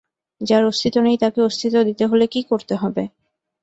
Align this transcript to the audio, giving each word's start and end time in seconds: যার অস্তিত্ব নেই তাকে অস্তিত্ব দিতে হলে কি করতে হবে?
যার 0.41 0.63
অস্তিত্ব 0.65 0.97
নেই 1.01 1.17
তাকে 1.17 1.39
অস্তিত্ব 1.41 1.77
দিতে 1.87 2.03
হলে 2.05 2.25
কি 2.27 2.41
করতে 2.49 2.73
হবে? 2.75 3.03